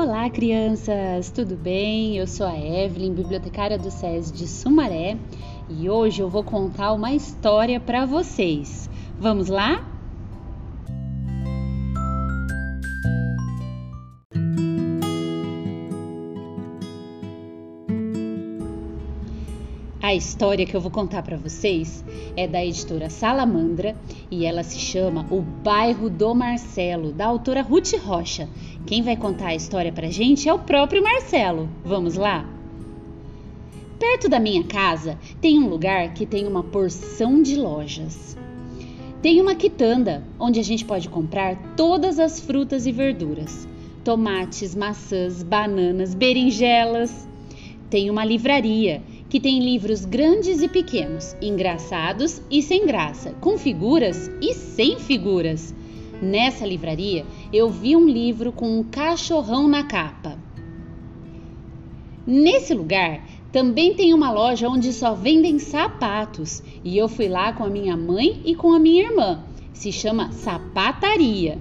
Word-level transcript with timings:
Olá, 0.00 0.30
crianças! 0.30 1.28
Tudo 1.28 1.56
bem? 1.56 2.16
Eu 2.16 2.24
sou 2.28 2.46
a 2.46 2.56
Evelyn, 2.56 3.12
bibliotecária 3.12 3.76
do 3.76 3.90
SES 3.90 4.30
de 4.30 4.46
Sumaré, 4.46 5.18
e 5.68 5.90
hoje 5.90 6.22
eu 6.22 6.30
vou 6.30 6.44
contar 6.44 6.92
uma 6.92 7.12
história 7.12 7.80
para 7.80 8.06
vocês. 8.06 8.88
Vamos 9.18 9.48
lá? 9.48 9.97
A 20.08 20.14
história 20.14 20.64
que 20.64 20.74
eu 20.74 20.80
vou 20.80 20.90
contar 20.90 21.22
para 21.22 21.36
vocês 21.36 22.02
é 22.34 22.48
da 22.48 22.64
editora 22.64 23.10
Salamandra 23.10 23.94
e 24.30 24.46
ela 24.46 24.62
se 24.62 24.78
chama 24.78 25.26
O 25.30 25.42
Bairro 25.42 26.08
do 26.08 26.34
Marcelo, 26.34 27.12
da 27.12 27.26
autora 27.26 27.60
Ruth 27.60 27.92
Rocha. 28.02 28.48
Quem 28.86 29.02
vai 29.02 29.18
contar 29.18 29.48
a 29.48 29.54
história 29.54 29.92
pra 29.92 30.08
gente 30.08 30.48
é 30.48 30.54
o 30.54 30.60
próprio 30.60 31.02
Marcelo. 31.02 31.68
Vamos 31.84 32.16
lá? 32.16 32.48
Perto 33.98 34.30
da 34.30 34.40
minha 34.40 34.64
casa 34.64 35.18
tem 35.42 35.58
um 35.58 35.68
lugar 35.68 36.14
que 36.14 36.24
tem 36.24 36.46
uma 36.46 36.62
porção 36.62 37.42
de 37.42 37.56
lojas. 37.56 38.34
Tem 39.20 39.42
uma 39.42 39.54
quitanda 39.54 40.24
onde 40.40 40.58
a 40.58 40.64
gente 40.64 40.86
pode 40.86 41.06
comprar 41.10 41.74
todas 41.76 42.18
as 42.18 42.40
frutas 42.40 42.86
e 42.86 42.92
verduras: 42.92 43.68
tomates, 44.02 44.74
maçãs, 44.74 45.42
bananas, 45.42 46.14
berinjelas. 46.14 47.28
Tem 47.90 48.08
uma 48.08 48.24
livraria 48.24 49.02
que 49.28 49.38
tem 49.38 49.60
livros 49.60 50.04
grandes 50.04 50.62
e 50.62 50.68
pequenos, 50.68 51.36
engraçados 51.40 52.40
e 52.50 52.62
sem 52.62 52.86
graça, 52.86 53.34
com 53.40 53.58
figuras 53.58 54.30
e 54.40 54.54
sem 54.54 54.98
figuras. 54.98 55.74
Nessa 56.20 56.66
livraria 56.66 57.24
eu 57.52 57.68
vi 57.68 57.94
um 57.94 58.08
livro 58.08 58.50
com 58.50 58.78
um 58.78 58.82
cachorrão 58.82 59.68
na 59.68 59.84
capa. 59.84 60.38
Nesse 62.26 62.74
lugar 62.74 63.22
também 63.52 63.94
tem 63.94 64.12
uma 64.12 64.30
loja 64.30 64.68
onde 64.68 64.92
só 64.92 65.14
vendem 65.14 65.58
sapatos 65.58 66.62
e 66.84 66.96
eu 66.98 67.08
fui 67.08 67.28
lá 67.28 67.52
com 67.52 67.64
a 67.64 67.70
minha 67.70 67.96
mãe 67.96 68.42
e 68.44 68.54
com 68.54 68.72
a 68.72 68.78
minha 68.78 69.04
irmã. 69.04 69.42
Se 69.72 69.92
chama 69.92 70.32
Sapataria. 70.32 71.58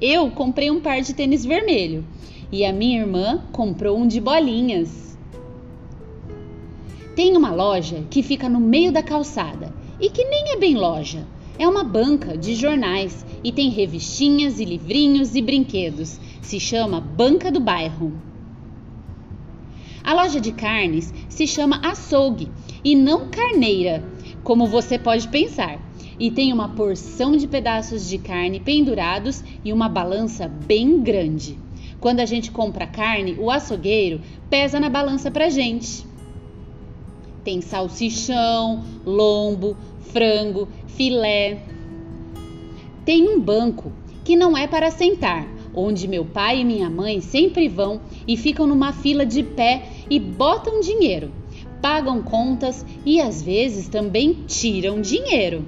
Eu 0.00 0.30
comprei 0.30 0.70
um 0.70 0.80
par 0.80 1.00
de 1.00 1.14
tênis 1.14 1.44
vermelho 1.44 2.04
e 2.50 2.64
a 2.64 2.72
minha 2.72 3.00
irmã 3.00 3.42
comprou 3.52 3.98
um 3.98 4.06
de 4.06 4.20
bolinhas. 4.20 5.07
Tem 7.18 7.36
uma 7.36 7.50
loja 7.50 8.04
que 8.08 8.22
fica 8.22 8.48
no 8.48 8.60
meio 8.60 8.92
da 8.92 9.02
calçada 9.02 9.74
e 10.00 10.08
que 10.08 10.22
nem 10.22 10.52
é 10.52 10.56
bem 10.56 10.76
loja. 10.76 11.26
É 11.58 11.66
uma 11.66 11.82
banca 11.82 12.38
de 12.38 12.54
jornais 12.54 13.26
e 13.42 13.50
tem 13.50 13.70
revistinhas 13.70 14.60
e 14.60 14.64
livrinhos 14.64 15.34
e 15.34 15.42
brinquedos. 15.42 16.20
Se 16.40 16.60
chama 16.60 17.00
Banca 17.00 17.50
do 17.50 17.58
Bairro. 17.58 18.12
A 20.04 20.14
loja 20.14 20.40
de 20.40 20.52
carnes 20.52 21.12
se 21.28 21.44
chama 21.44 21.80
Açougue 21.84 22.52
e 22.84 22.94
não 22.94 23.26
Carneira, 23.26 24.04
como 24.44 24.68
você 24.68 24.96
pode 24.96 25.26
pensar. 25.26 25.80
E 26.20 26.30
tem 26.30 26.52
uma 26.52 26.68
porção 26.68 27.36
de 27.36 27.48
pedaços 27.48 28.08
de 28.08 28.18
carne 28.18 28.60
pendurados 28.60 29.42
e 29.64 29.72
uma 29.72 29.88
balança 29.88 30.46
bem 30.46 31.02
grande. 31.02 31.58
Quando 31.98 32.20
a 32.20 32.24
gente 32.24 32.52
compra 32.52 32.86
carne, 32.86 33.34
o 33.40 33.50
açougueiro 33.50 34.20
pesa 34.48 34.78
na 34.78 34.88
balança 34.88 35.32
pra 35.32 35.50
gente. 35.50 36.06
Tem 37.48 37.62
salsichão, 37.62 38.84
lombo, 39.06 39.74
frango, 40.12 40.68
filé. 40.86 41.62
Tem 43.06 43.26
um 43.26 43.40
banco 43.40 43.90
que 44.22 44.36
não 44.36 44.54
é 44.54 44.66
para 44.66 44.90
sentar, 44.90 45.48
onde 45.74 46.06
meu 46.06 46.26
pai 46.26 46.60
e 46.60 46.64
minha 46.66 46.90
mãe 46.90 47.22
sempre 47.22 47.66
vão 47.66 48.02
e 48.26 48.36
ficam 48.36 48.66
numa 48.66 48.92
fila 48.92 49.24
de 49.24 49.42
pé 49.42 49.82
e 50.10 50.20
botam 50.20 50.80
dinheiro, 50.80 51.32
pagam 51.80 52.22
contas 52.22 52.84
e 53.02 53.18
às 53.18 53.40
vezes 53.40 53.88
também 53.88 54.44
tiram 54.46 55.00
dinheiro. 55.00 55.64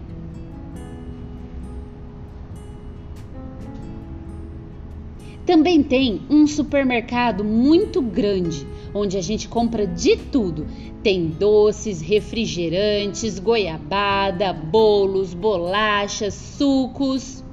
Também 5.46 5.82
tem 5.82 6.20
um 6.28 6.46
supermercado 6.46 7.42
muito 7.42 8.02
grande, 8.02 8.66
onde 8.94 9.16
a 9.16 9.22
gente 9.22 9.48
compra 9.48 9.86
de 9.86 10.16
tudo. 10.16 10.66
Tem 11.02 11.26
doces, 11.26 12.00
refrigerantes, 12.00 13.38
goiabada, 13.38 14.52
bolos, 14.52 15.32
bolachas, 15.32 16.34
sucos. 16.34 17.44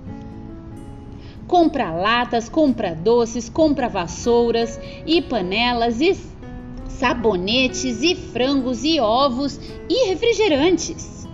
Compra 1.48 1.92
latas, 1.92 2.50
compra 2.50 2.94
doces, 2.94 3.48
compra 3.48 3.88
vassouras 3.88 4.80
e 5.06 5.22
panelas 5.22 6.02
e 6.02 6.18
sabonetes 6.90 8.02
e 8.02 8.16
frangos 8.16 8.84
e 8.84 9.00
ovos 9.00 9.60
e 9.90 10.08
refrigerantes. 10.10 11.26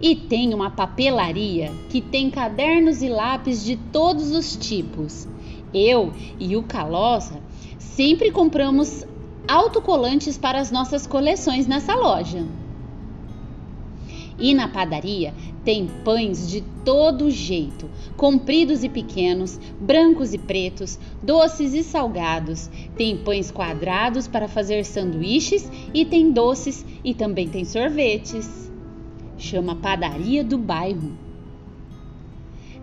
E 0.00 0.14
tem 0.14 0.52
uma 0.52 0.70
papelaria 0.70 1.72
que 1.88 2.02
tem 2.02 2.28
cadernos 2.28 3.00
e 3.00 3.08
lápis 3.08 3.64
de 3.64 3.76
todos 3.76 4.32
os 4.32 4.54
tipos. 4.54 5.26
Eu 5.72 6.12
e 6.38 6.56
o 6.56 6.62
Calosa 6.62 7.40
sempre 7.94 8.30
compramos 8.30 9.04
autocolantes 9.46 10.38
para 10.38 10.58
as 10.58 10.70
nossas 10.70 11.06
coleções 11.06 11.66
nessa 11.66 11.94
loja. 11.94 12.46
E 14.38 14.52
na 14.52 14.66
padaria 14.66 15.32
tem 15.64 15.86
pães 16.04 16.50
de 16.50 16.60
todo 16.84 17.30
jeito, 17.30 17.88
compridos 18.16 18.82
e 18.82 18.88
pequenos, 18.88 19.58
brancos 19.80 20.34
e 20.34 20.38
pretos, 20.38 20.98
doces 21.22 21.72
e 21.72 21.84
salgados. 21.84 22.68
Tem 22.96 23.16
pães 23.16 23.50
quadrados 23.50 24.26
para 24.26 24.48
fazer 24.48 24.84
sanduíches 24.84 25.70
e 25.94 26.04
tem 26.04 26.32
doces 26.32 26.84
e 27.04 27.14
também 27.14 27.48
tem 27.48 27.64
sorvetes 27.64 28.64
chama 29.38 29.76
Padaria 29.76 30.42
do 30.42 30.56
Bairro. 30.56 31.23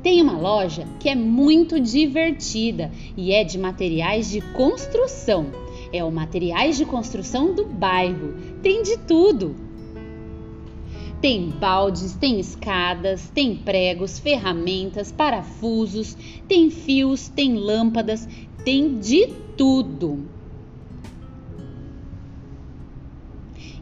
Tem 0.04 0.20
uma 0.20 0.38
loja 0.38 0.88
que 1.00 1.08
é 1.08 1.16
muito 1.16 1.80
divertida 1.80 2.92
e 3.16 3.32
é 3.32 3.44
de 3.44 3.58
materiais 3.60 4.30
de 4.32 4.42
construção. 4.42 5.48
É 5.94 6.04
o 6.04 6.12
Materiais 6.12 6.78
de 6.78 6.86
Construção 6.86 7.54
do 7.54 7.66
Bairro. 7.66 8.34
Tem 8.64 8.82
de 8.82 8.98
tudo. 8.98 9.56
Tem 11.22 11.50
baldes, 11.50 12.16
tem 12.16 12.40
escadas, 12.40 13.30
tem 13.30 13.56
pregos, 13.56 14.18
ferramentas, 14.18 15.12
parafusos, 15.12 16.18
tem 16.48 16.72
fios, 16.72 17.28
tem 17.28 17.56
lâmpadas, 17.56 18.28
tem 18.66 18.98
de 18.98 19.28
tudo. 19.56 20.26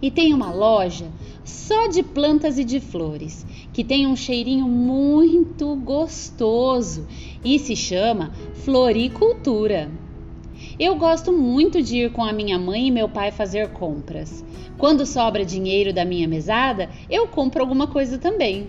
E 0.01 0.11
tem 0.11 0.33
uma 0.33 0.51
loja 0.51 1.09
só 1.45 1.87
de 1.87 2.03
plantas 2.03 2.57
e 2.57 2.65
de 2.65 2.79
flores, 2.79 3.45
que 3.79 3.83
tem 3.85 4.05
um 4.05 4.13
cheirinho 4.13 4.67
muito 4.67 5.73
gostoso 5.77 7.07
e 7.45 7.57
se 7.57 7.77
chama 7.77 8.33
Floricultura. 8.55 9.89
Eu 10.77 10.97
gosto 10.97 11.31
muito 11.31 11.81
de 11.81 11.99
ir 11.99 12.11
com 12.11 12.21
a 12.21 12.33
minha 12.33 12.59
mãe 12.59 12.87
e 12.87 12.91
meu 12.91 13.07
pai 13.07 13.31
fazer 13.31 13.69
compras. 13.69 14.43
Quando 14.77 15.05
sobra 15.05 15.45
dinheiro 15.45 15.93
da 15.93 16.03
minha 16.03 16.27
mesada, 16.27 16.89
eu 17.09 17.29
compro 17.29 17.61
alguma 17.61 17.87
coisa 17.87 18.17
também. 18.17 18.67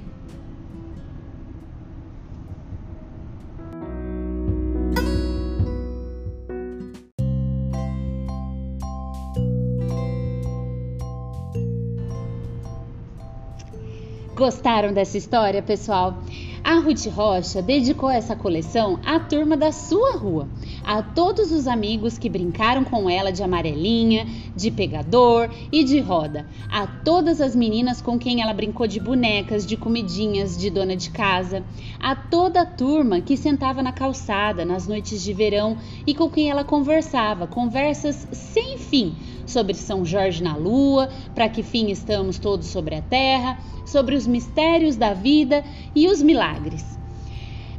Gostaram 14.40 14.94
dessa 14.94 15.18
história, 15.18 15.60
pessoal? 15.60 16.22
A 16.64 16.76
Ruth 16.76 17.04
Rocha 17.08 17.60
dedicou 17.60 18.08
essa 18.08 18.34
coleção 18.34 18.98
à 19.04 19.20
turma 19.20 19.54
da 19.54 19.70
sua 19.70 20.16
rua, 20.16 20.48
a 20.82 21.02
todos 21.02 21.52
os 21.52 21.66
amigos 21.66 22.16
que 22.16 22.30
brincaram 22.30 22.82
com 22.82 23.10
ela 23.10 23.30
de 23.30 23.42
amarelinha, 23.42 24.26
de 24.56 24.70
pegador 24.70 25.50
e 25.70 25.84
de 25.84 26.00
roda, 26.00 26.46
a 26.70 26.86
todas 26.86 27.38
as 27.38 27.54
meninas 27.54 28.00
com 28.00 28.18
quem 28.18 28.40
ela 28.40 28.54
brincou 28.54 28.86
de 28.86 28.98
bonecas, 28.98 29.66
de 29.66 29.76
comidinhas, 29.76 30.56
de 30.56 30.70
dona 30.70 30.96
de 30.96 31.10
casa, 31.10 31.62
a 32.00 32.16
toda 32.16 32.62
a 32.62 32.66
turma 32.66 33.20
que 33.20 33.36
sentava 33.36 33.82
na 33.82 33.92
calçada 33.92 34.64
nas 34.64 34.86
noites 34.86 35.22
de 35.22 35.34
verão 35.34 35.76
e 36.06 36.14
com 36.14 36.30
quem 36.30 36.50
ela 36.50 36.64
conversava, 36.64 37.46
conversas 37.46 38.26
sem 38.32 38.78
fim 38.78 39.14
sobre 39.50 39.74
São 39.74 40.04
Jorge 40.04 40.42
na 40.42 40.56
Lua, 40.56 41.08
para 41.34 41.48
que 41.48 41.62
fim 41.62 41.90
estamos 41.90 42.38
todos 42.38 42.68
sobre 42.68 42.94
a 42.94 43.02
terra 43.02 43.58
sobre 43.90 44.14
os 44.14 44.26
mistérios 44.26 44.96
da 44.96 45.12
vida 45.12 45.64
e 45.94 46.06
os 46.06 46.22
milagres. 46.22 46.84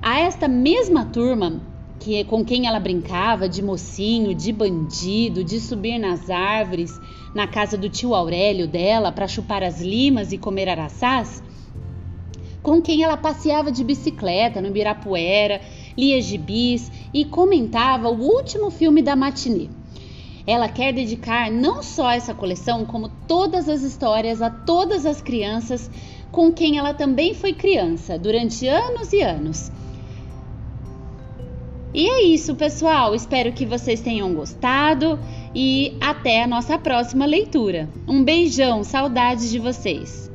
A 0.02 0.20
esta 0.20 0.48
mesma 0.48 1.06
turma 1.06 1.62
que 2.00 2.24
com 2.24 2.44
quem 2.44 2.66
ela 2.66 2.80
brincava 2.80 3.48
de 3.48 3.62
mocinho, 3.62 4.34
de 4.34 4.52
bandido, 4.52 5.44
de 5.44 5.60
subir 5.60 6.00
nas 6.00 6.30
árvores, 6.30 7.00
na 7.34 7.48
casa 7.48 7.78
do 7.78 7.90
tio 7.90 8.16
Aurélio 8.16 8.68
dela 8.68 9.12
para 9.12 9.28
chupar 9.28 9.64
as 9.64 9.80
limas 9.80 10.32
e 10.32 10.38
comer 10.38 10.68
araçás, 10.68 11.44
com 12.64 12.82
quem 12.82 13.04
ela 13.04 13.18
passeava 13.18 13.72
de 13.72 13.84
bicicleta 13.84 14.62
no 14.62 14.68
Ibirapuera, 14.68 15.62
lia 15.98 16.22
gibis 16.22 16.92
e 17.14 17.24
comentava 17.24 18.10
o 18.10 18.20
último 18.20 18.70
filme 18.70 19.02
da 19.02 19.16
matinê. 19.16 19.81
Ela 20.46 20.68
quer 20.68 20.94
dedicar 20.94 21.52
não 21.52 21.84
só 21.84 22.12
essa 22.12 22.34
coleção, 22.34 22.86
como 22.86 23.10
todas 23.28 23.70
as 23.70 23.82
histórias 23.84 24.42
a 24.42 24.50
todas 24.50 25.06
as 25.06 25.22
crianças 25.22 25.90
com 26.32 26.52
quem 26.52 26.78
ela 26.78 26.94
também 26.94 27.34
foi 27.34 27.54
criança 27.54 28.18
durante 28.18 28.68
anos 28.68 29.12
e 29.12 29.22
anos. 29.22 29.72
E 31.94 32.08
é 32.08 32.24
isso, 32.24 32.56
pessoal. 32.56 33.14
Espero 33.14 33.52
que 33.52 33.66
vocês 33.66 34.00
tenham 34.00 34.34
gostado 34.34 35.20
e 35.54 35.98
até 36.00 36.42
a 36.42 36.48
nossa 36.48 36.78
próxima 36.78 37.26
leitura. 37.26 37.90
Um 38.08 38.24
beijão, 38.24 38.84
saudades 38.84 39.52
de 39.52 39.60
vocês. 39.60 40.31